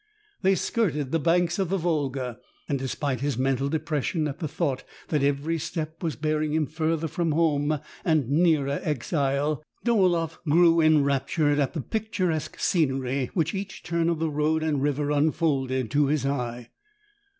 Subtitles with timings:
[0.41, 4.47] They skirted the banks of the Volga, and despite his mental depres sion at the
[4.47, 10.81] thought that every step was bearing him further from home and nearer exile, Dolaefif grew
[10.81, 16.07] enraptured at the picturesque scenery which each turn of the road and river unfolded to
[16.07, 16.71] his eye.